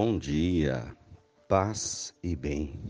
[0.00, 0.96] Bom dia,
[1.48, 2.80] paz e bem.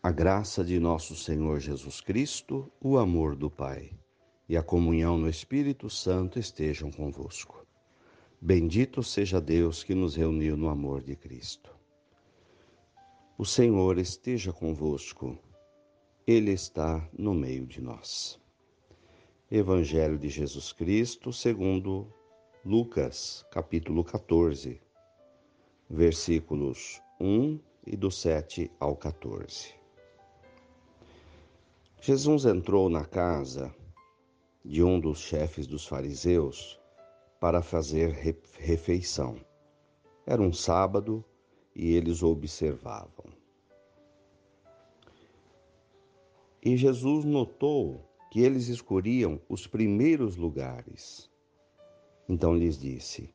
[0.00, 3.90] A graça de nosso Senhor Jesus Cristo, o amor do Pai
[4.48, 7.66] e a comunhão no Espírito Santo estejam convosco.
[8.40, 11.74] Bendito seja Deus que nos reuniu no amor de Cristo.
[13.36, 15.36] O Senhor esteja convosco,
[16.24, 18.40] Ele está no meio de nós.
[19.50, 22.06] Evangelho de Jesus Cristo, segundo
[22.64, 24.80] Lucas, capítulo 14
[25.90, 29.72] versículos 1 e do 7 ao 14.
[32.00, 33.74] Jesus entrou na casa
[34.64, 36.78] de um dos chefes dos fariseus
[37.40, 38.10] para fazer
[38.58, 39.40] refeição.
[40.26, 41.24] Era um sábado
[41.74, 43.26] e eles observavam.
[46.62, 51.30] E Jesus notou que eles escolhiam os primeiros lugares.
[52.28, 53.32] Então lhes disse: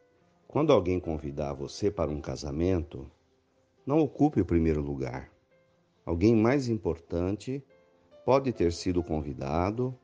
[0.53, 3.09] quando alguém convidar você para um casamento,
[3.83, 5.31] não ocupe o primeiro lugar.
[6.05, 7.65] Alguém mais importante
[8.23, 9.97] pode ter sido convidado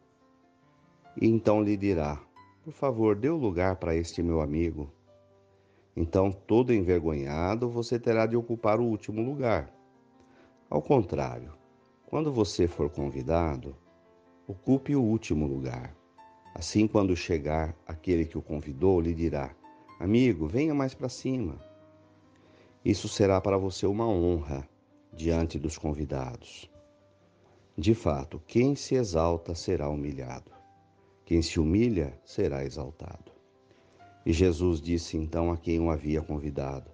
[1.22, 2.20] e então lhe dirá:
[2.64, 4.92] Por favor, dê o lugar para este meu amigo.
[5.96, 9.72] Então, todo envergonhado, você terá de ocupar o último lugar.
[10.68, 11.54] Ao contrário,
[12.08, 13.76] quando você for convidado,
[14.48, 15.96] ocupe o último lugar.
[16.56, 19.56] Assim, quando chegar aquele que o convidou, lhe dirá:
[20.00, 21.60] Amigo, venha mais para cima.
[22.86, 24.66] Isso será para você uma honra
[25.12, 26.72] diante dos convidados.
[27.78, 30.54] De fato, quem se exalta será humilhado,
[31.26, 33.30] quem se humilha será exaltado.
[34.26, 36.90] E Jesus disse então a quem o havia convidado: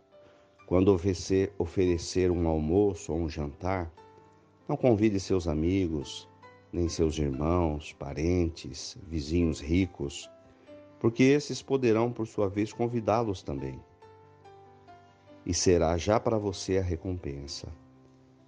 [0.66, 0.92] Quando
[1.60, 3.94] oferecer, um almoço ou um jantar,
[4.68, 6.28] não convide seus amigos,
[6.74, 10.28] nem seus irmãos, parentes, vizinhos ricos
[11.00, 13.80] porque esses poderão, por sua vez, convidá-los também.
[15.46, 17.68] E será já para você a recompensa.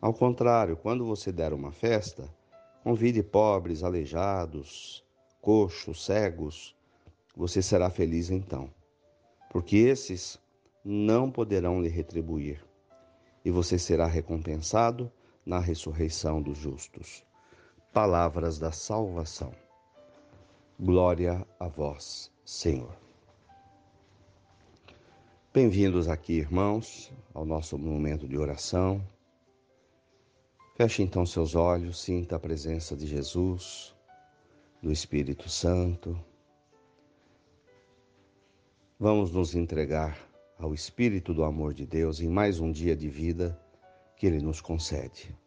[0.01, 2.27] Ao contrário, quando você der uma festa,
[2.83, 5.03] convide pobres, aleijados,
[5.41, 6.75] coxos, cegos,
[7.35, 8.69] você será feliz então,
[9.51, 10.39] porque esses
[10.83, 12.63] não poderão lhe retribuir,
[13.43, 15.11] e você será recompensado
[15.45, 17.25] na ressurreição dos justos.
[17.93, 19.51] Palavras da salvação.
[20.79, 22.97] Glória a vós, Senhor.
[25.53, 29.05] Bem-vindos aqui, irmãos, ao nosso momento de oração.
[30.77, 33.93] Feche então seus olhos, sinta a presença de Jesus,
[34.81, 36.17] do Espírito Santo.
[38.97, 40.17] Vamos nos entregar
[40.57, 43.61] ao Espírito do amor de Deus em mais um dia de vida
[44.15, 45.37] que Ele nos concede,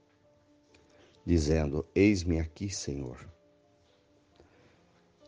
[1.25, 3.40] dizendo: Eis-me aqui, Senhor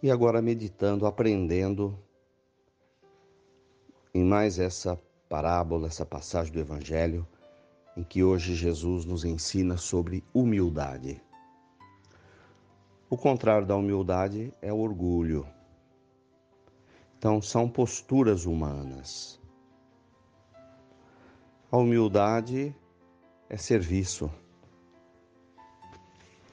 [0.03, 1.97] e agora meditando, aprendendo
[4.13, 7.27] em mais essa parábola, essa passagem do Evangelho,
[7.97, 11.23] em que hoje Jesus nos ensina sobre humildade.
[13.09, 15.47] O contrário da humildade é o orgulho.
[17.17, 19.41] Então, são posturas humanas.
[21.71, 22.75] A humildade
[23.49, 24.31] é serviço,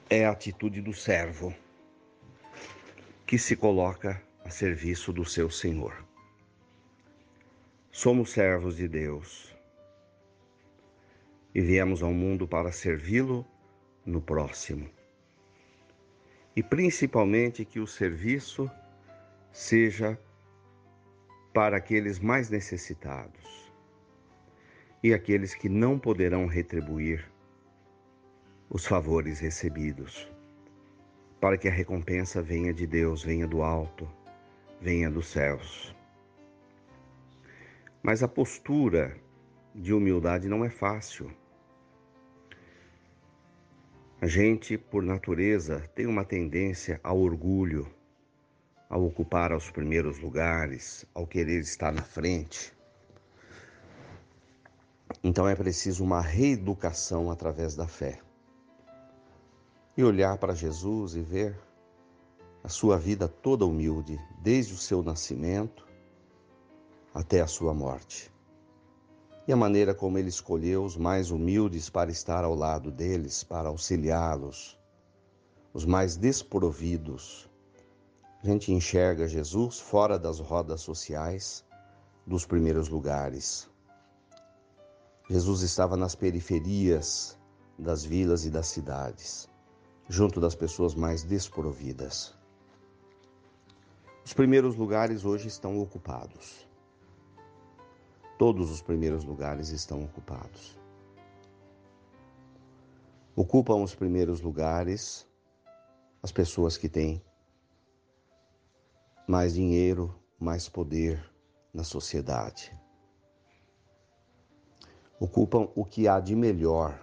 [0.08, 1.52] é a atitude do servo
[3.30, 6.04] que se coloca a serviço do seu Senhor.
[7.92, 9.56] Somos servos de Deus
[11.54, 13.46] e viemos ao mundo para servi-lo
[14.04, 14.90] no próximo.
[16.56, 18.68] E principalmente que o serviço
[19.52, 20.18] seja
[21.54, 23.72] para aqueles mais necessitados
[25.04, 27.30] e aqueles que não poderão retribuir
[28.68, 30.28] os favores recebidos
[31.40, 34.06] para que a recompensa venha de Deus, venha do alto,
[34.80, 35.96] venha dos céus.
[38.02, 39.16] Mas a postura
[39.74, 41.30] de humildade não é fácil.
[44.20, 47.90] A gente, por natureza, tem uma tendência ao orgulho,
[48.88, 52.70] ao ocupar os primeiros lugares, ao querer estar na frente.
[55.24, 58.20] Então é preciso uma reeducação através da fé
[59.96, 61.58] e olhar para Jesus e ver
[62.62, 65.86] a sua vida toda humilde, desde o seu nascimento
[67.12, 68.32] até a sua morte.
[69.48, 73.68] E a maneira como ele escolheu os mais humildes para estar ao lado deles, para
[73.68, 74.78] auxiliá-los,
[75.72, 77.50] os mais desprovidos.
[78.42, 81.64] A gente enxerga Jesus fora das rodas sociais
[82.26, 83.68] dos primeiros lugares.
[85.28, 87.36] Jesus estava nas periferias
[87.78, 89.49] das vilas e das cidades
[90.10, 92.34] junto das pessoas mais desprovidas.
[94.24, 96.68] Os primeiros lugares hoje estão ocupados.
[98.36, 100.76] todos os primeiros lugares estão ocupados.
[103.36, 105.28] Ocupam os primeiros lugares
[106.22, 107.22] as pessoas que têm
[109.28, 111.22] mais dinheiro, mais poder
[111.72, 112.76] na sociedade.
[115.20, 116.98] Ocupam o que há de melhor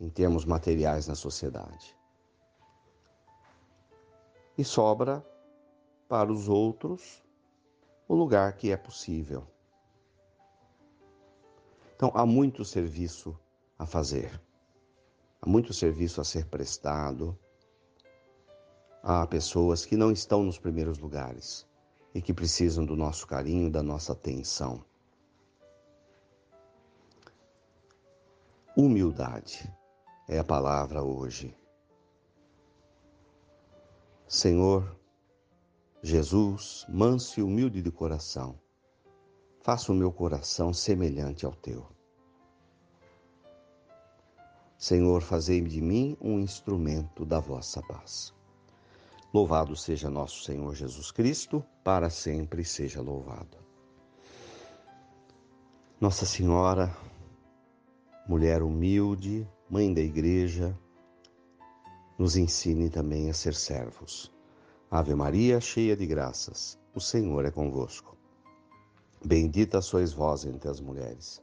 [0.00, 1.94] em termos materiais na sociedade.
[4.56, 5.24] E sobra
[6.08, 7.22] para os outros
[8.06, 9.46] o lugar que é possível.
[11.96, 13.38] Então, há muito serviço
[13.78, 14.40] a fazer,
[15.40, 17.38] há muito serviço a ser prestado,
[19.02, 21.66] há pessoas que não estão nos primeiros lugares
[22.14, 24.84] e que precisam do nosso carinho, da nossa atenção.
[28.76, 29.72] Humildade
[30.28, 31.56] é a palavra hoje.
[34.26, 34.98] Senhor,
[36.02, 38.58] Jesus, manso e humilde de coração,
[39.60, 41.86] faça o meu coração semelhante ao teu.
[44.78, 48.34] Senhor, fazei de mim um instrumento da vossa paz.
[49.32, 53.58] Louvado seja nosso Senhor Jesus Cristo, para sempre seja louvado.
[56.00, 56.94] Nossa Senhora,
[58.26, 60.78] mulher humilde, mãe da igreja,
[62.18, 64.32] nos ensine também a ser servos.
[64.90, 68.16] Ave Maria, cheia de graças, o Senhor é convosco.
[69.24, 71.42] Bendita sois vós entre as mulheres,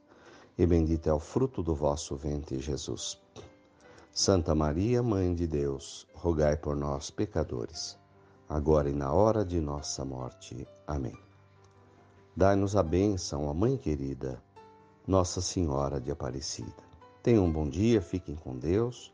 [0.58, 3.20] e bendito é o fruto do vosso ventre, Jesus.
[4.14, 7.98] Santa Maria, Mãe de Deus, rogai por nós, pecadores,
[8.48, 10.68] agora e na hora de nossa morte.
[10.86, 11.18] Amém.
[12.36, 14.42] Dai-nos a bênção, a Mãe querida,
[15.06, 16.84] Nossa Senhora de Aparecida.
[17.22, 19.14] Tenham um bom dia, fiquem com Deus,